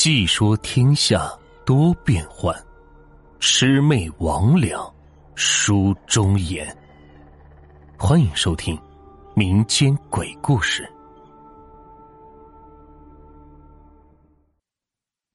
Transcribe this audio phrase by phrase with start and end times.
[0.00, 1.28] 细说天下
[1.66, 2.54] 多变幻，
[3.40, 4.94] 魑魅魍魉
[5.34, 6.64] 书中言。
[7.98, 8.80] 欢迎收听
[9.34, 10.88] 民间鬼故事。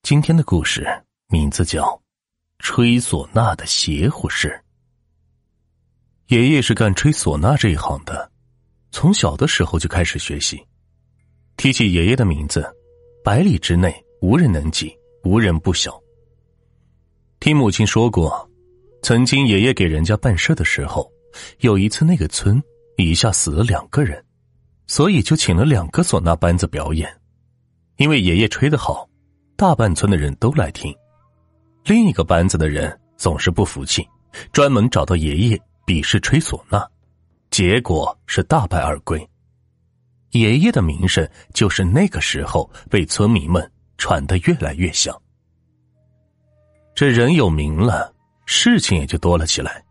[0.03, 0.87] 今天的故事
[1.27, 1.83] 名字叫
[2.59, 4.47] 《吹唢呐的邪乎事》。
[6.33, 8.31] 爷爷是干吹唢呐这一行的，
[8.91, 10.65] 从小的时候就开始学习。
[11.57, 12.73] 提起爷爷的名字，
[13.25, 13.93] 百里之内。
[14.23, 16.01] 无人能及，无人不晓。
[17.41, 18.49] 听母亲说过，
[19.01, 21.11] 曾经爷爷给人家办事的时候，
[21.59, 22.63] 有一次那个村
[22.95, 24.23] 一下死了两个人，
[24.87, 27.13] 所以就请了两个唢呐班子表演。
[27.97, 29.05] 因为爷爷吹得好，
[29.57, 30.95] 大半村的人都来听。
[31.83, 34.07] 另一个班子的人总是不服气，
[34.53, 36.87] 专门找到爷爷比试吹唢呐，
[37.51, 39.29] 结果是大败而归。
[40.31, 43.69] 爷爷的名声就是那个时候被村民们。
[43.97, 45.19] 传得越来越响，
[46.95, 48.13] 这人有名了，
[48.45, 49.83] 事情也就多了起来。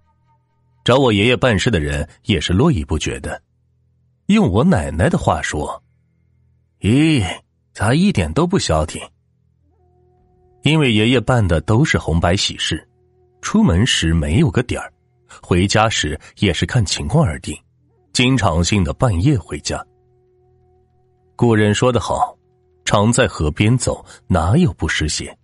[0.84, 3.40] 找我爷爷办事的人也是络绎不绝的。
[4.26, 5.82] 用我奶奶的话说
[6.80, 7.24] ：“咦，
[7.72, 9.00] 咋一点都不消停？”
[10.62, 12.88] 因为爷爷办的都是红白喜事，
[13.40, 14.92] 出门时没有个点儿，
[15.42, 17.56] 回家时也是看情况而定，
[18.12, 19.84] 经常性的半夜回家。
[21.36, 22.36] 古人说的好。
[22.84, 25.36] 常在河边走，哪有不湿鞋？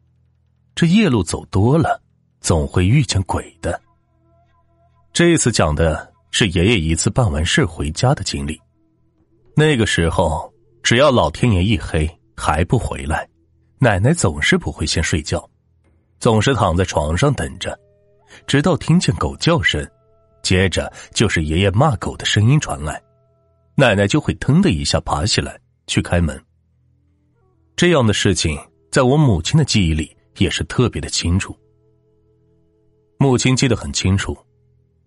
[0.75, 2.01] 这夜路走多了，
[2.41, 3.81] 总会遇见鬼的。
[5.13, 8.61] 这次讲的是爷爷一次办完事回家的经历。
[9.57, 13.29] 那个时候，只要老天爷一黑还不回来，
[13.79, 15.49] 奶奶总是不会先睡觉，
[16.21, 17.77] 总是躺在床上等着，
[18.47, 19.85] 直到听见狗叫声，
[20.43, 23.03] 接着就是爷爷骂狗的声音传来，
[23.75, 25.59] 奶奶就会腾的一下爬起来
[25.89, 26.41] 去开门。
[27.79, 28.59] 这样的事情，
[28.91, 31.57] 在我母亲的记忆里也是特别的清楚。
[33.21, 34.37] 母亲记得很清楚，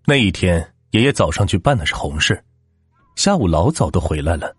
[0.05, 2.41] 那一天爷爷早上去办的是红事，
[3.17, 4.55] 下午老早都回来了，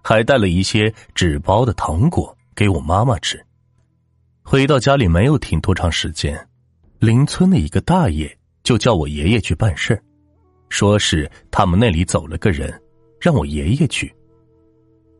[0.00, 3.44] 还带了一些纸包的糖果给我妈妈吃。
[4.44, 6.38] 回到家里没有停多长时间，
[7.00, 8.32] 邻村的一个大爷
[8.62, 10.00] 就叫我爷爷去办事，
[10.68, 12.80] 说是他们那里走了个人，
[13.20, 14.14] 让我爷爷去。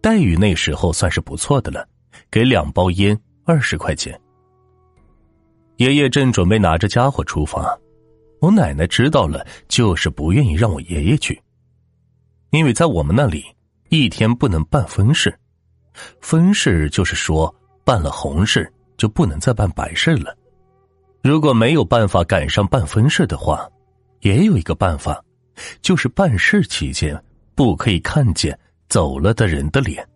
[0.00, 1.88] 待遇那时候算是不错的了。
[2.30, 4.18] 给两包烟，二十块钱。
[5.76, 7.78] 爷爷正准备拿着家伙出发，
[8.40, 11.38] 我奶奶知道了，就是不愿意让我爷爷去，
[12.50, 13.44] 因为在我们那里，
[13.90, 15.38] 一天不能办婚事，
[16.22, 17.54] 婚事就是说
[17.84, 20.34] 办了红事就不能再办白事了。
[21.22, 23.68] 如果没有办法赶上办婚事的话，
[24.20, 25.22] 也有一个办法，
[25.82, 27.22] 就是办事期间
[27.54, 30.06] 不可以看见走了的人的脸。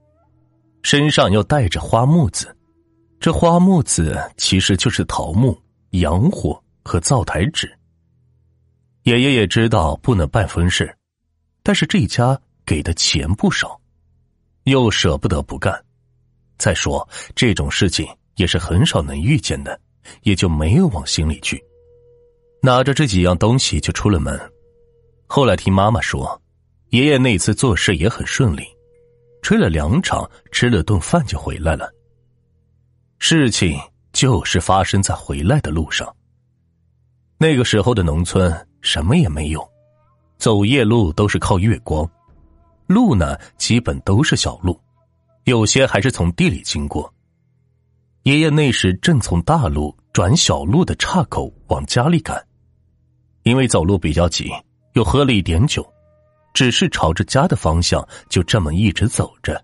[0.83, 2.57] 身上要带着花木子，
[3.19, 5.57] 这花木子其实就是桃木、
[5.91, 7.71] 洋火和灶台纸。
[9.03, 10.95] 爷爷也知道不能办婚事，
[11.63, 13.81] 但是这家给的钱不少，
[14.65, 15.73] 又舍不得不干。
[16.59, 19.79] 再说这种事情也是很少能遇见的，
[20.23, 21.63] 也就没有往心里去。
[22.63, 24.39] 拿着这几样东西就出了门。
[25.27, 26.41] 后来听妈妈说，
[26.91, 28.63] 爷爷那次做事也很顺利。
[29.43, 31.91] 吹了两场，吃了顿饭就回来了。
[33.19, 33.79] 事情
[34.13, 36.09] 就是发生在回来的路上。
[37.39, 39.67] 那个时候的农村什么也没有，
[40.39, 42.09] 走夜路都是靠月光，
[42.87, 44.79] 路呢基本都是小路，
[45.45, 47.13] 有些还是从地里经过。
[48.25, 52.47] 爷爷那时正从大路转小路的岔口往家里赶，
[53.45, 54.51] 因为走路比较急，
[54.93, 55.87] 又喝了一点酒。
[56.53, 59.63] 只是朝着家的方向，就这么一直走着。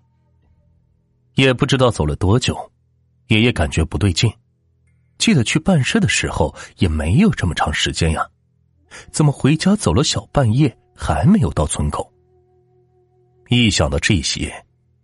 [1.35, 2.57] 也不知道走了多久，
[3.27, 4.31] 爷爷感觉不对劲，
[5.17, 8.27] 记得去办事的时候也没有这么长时间呀，
[9.11, 12.11] 怎么回家走了小半夜还没有到村口？
[13.49, 14.53] 一想到这些，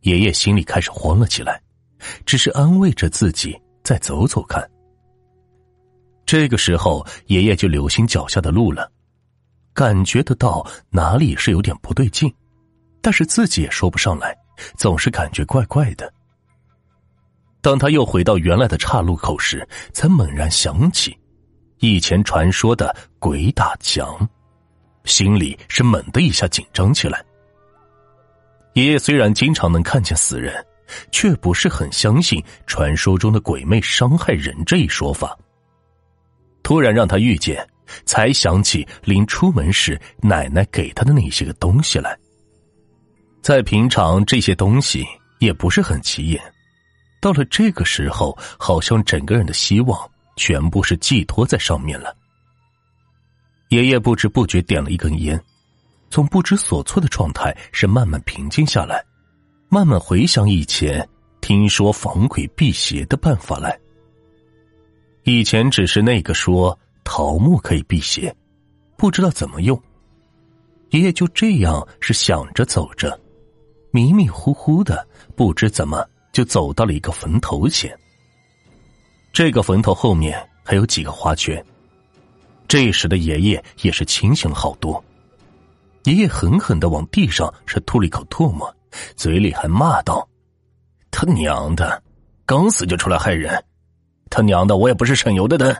[0.01, 1.61] 爷爷心里开始慌了起来，
[2.25, 4.67] 只是安慰着自己再走走看。
[6.25, 8.91] 这个时候，爷爷就留心脚下的路了。
[9.73, 12.33] 感觉得到哪里是有点不对劲，
[13.01, 14.35] 但是自己也说不上来，
[14.77, 16.11] 总是感觉怪怪的。
[17.61, 21.17] 当他又回到原来的岔路口时，才猛然想起
[21.79, 24.27] 以前传说的鬼打墙，
[25.05, 27.23] 心里是猛的一下紧张起来。
[28.73, 30.53] 爷爷虽然经常能看见死人，
[31.11, 35.37] 却不是很相信传说中的鬼魅伤害人这一说法。
[36.63, 37.67] 突然让他遇见。
[38.05, 42.17] 才想起临出门时奶奶给他的那些个东西来。
[43.41, 45.05] 在平常这些东西
[45.39, 46.41] 也不是很起眼，
[47.21, 52.15] 到了这个时候，好像整个人的希望全部是寄托在上面了。
[53.69, 55.41] 爷爷不知不觉点了一根烟，
[56.09, 59.03] 从不知所措的状态是慢慢平静下来，
[59.67, 61.07] 慢慢回想以前
[61.41, 63.77] 听说防鬼辟邪的办法来。
[65.23, 68.35] 以前只是那个说桃木可以辟邪，
[68.97, 69.81] 不知道怎么用。
[70.91, 73.19] 爷爷就这样是想着走着，
[73.91, 77.97] 迷迷糊糊的，不知怎么就走到了一个坟头前。
[79.31, 81.63] 这个坟头后面还有几个花圈。
[82.67, 85.03] 这时的爷爷也是清醒了好多。
[86.03, 88.73] 爷爷狠狠的往地上是吐了一口唾沫，
[89.15, 90.27] 嘴里还骂道
[91.11, 92.01] ：“他娘的，
[92.45, 93.63] 刚死就出来害人！
[94.29, 95.75] 他娘的，我也不是省油的灯，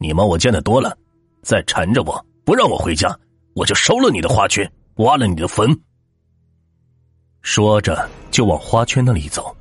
[0.00, 0.96] 你妈我见的多了，
[1.42, 3.16] 再缠着我不让我回家。”
[3.52, 5.68] 我就收了你的花圈，挖了你的坟。
[7.42, 9.54] 说着就往花圈那里走，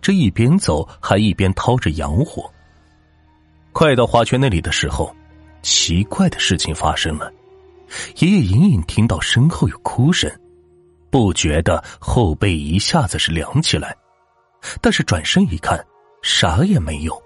[0.00, 2.48] 这一边走还一边掏着洋火。
[3.72, 5.14] 快到花圈那里的时候，
[5.60, 7.30] 奇怪的事情发生了。
[8.18, 10.30] 爷爷隐隐听到身后有哭声，
[11.10, 13.94] 不觉得后背一下子是凉起来，
[14.80, 15.84] 但是转身一看，
[16.22, 17.20] 啥也没有。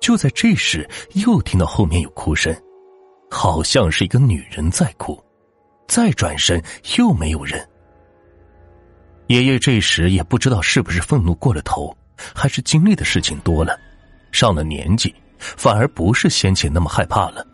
[0.00, 2.54] 就在这时，又听到后面有哭声。
[3.30, 5.22] 好像是一个女人在哭，
[5.86, 6.62] 再转身
[6.96, 7.68] 又没有人。
[9.26, 11.94] 爷爷这时也不知道是不是愤怒过了头，
[12.34, 13.78] 还是经历的事情多了，
[14.32, 17.46] 上了年纪，反而不是先前那么害怕了。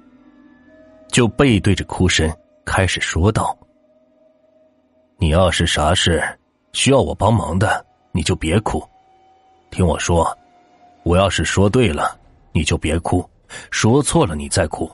[1.09, 2.33] 就背对着哭声
[2.65, 3.59] 开始说道
[5.19, 6.23] ：“你要是啥事
[6.73, 8.81] 需要我帮忙的，你就别哭，
[9.73, 10.37] 听我说，
[11.03, 12.17] 我要是说对了，
[12.55, 13.29] 你就别哭，
[13.71, 14.91] 说错了你再哭。”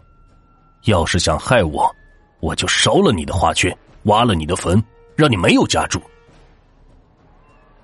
[0.87, 1.95] 要是想害我，
[2.41, 4.83] 我就烧了你的花圈，挖了你的坟，
[5.15, 6.01] 让你没有家住。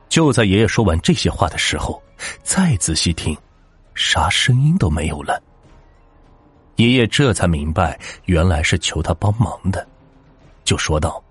[0.09, 2.03] 就在爷爷说完这些话的时候，
[2.43, 3.37] 再仔细听，
[3.95, 5.43] 啥声音都没有了。
[6.77, 9.87] 爷爷这才明白，原来是求他帮忙的，
[10.65, 11.23] 就说道：“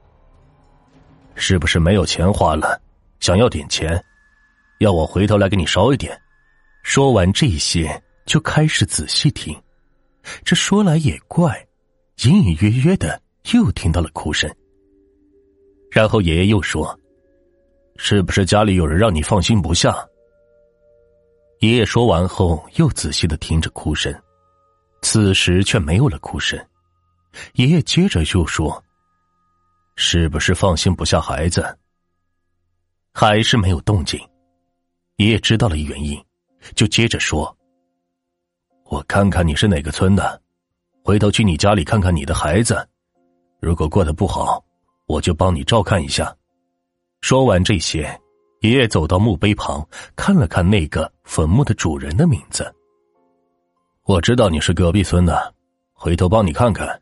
[1.34, 2.80] 是不是没有钱花了，
[3.20, 4.00] 想要点钱，
[4.80, 6.16] 要我回头来给你烧一点？”
[6.84, 9.56] 说完这些，就开始仔细听。
[10.44, 11.68] 这说来也怪，
[12.24, 13.22] 隐隐约约的
[13.54, 14.54] 又听到了哭声。
[15.92, 17.00] 然后爷爷又说
[17.98, 19.96] ：“是不是家里有人让你放心不下？”
[21.62, 24.14] 爷爷说完后，又仔细的听着哭声，
[25.02, 26.60] 此时却没有了哭声。
[27.54, 28.84] 爷爷接着又说
[29.96, 31.78] ：“是不是放心不下孩子？”
[33.14, 34.20] 还是没有动静。
[35.18, 36.22] 爷爷知道了原因，
[36.76, 37.56] 就接着说。
[39.08, 40.42] 看看你是哪个村的，
[41.04, 42.88] 回头去你家里看看你的孩子，
[43.60, 44.64] 如果过得不好，
[45.08, 46.36] 我就帮你照看一下。
[47.22, 48.02] 说完这些，
[48.62, 52.74] 爷爷走到墓碑旁，看了看那个坟墓的主人的名字。
[54.04, 55.54] 我知道你是隔壁村的，
[55.94, 57.02] 回头帮你看看。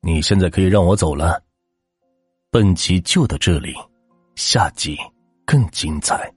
[0.00, 1.42] 你现在可以让我走了。
[2.50, 3.74] 本集就到这里，
[4.34, 4.96] 下集
[5.44, 6.32] 更精彩。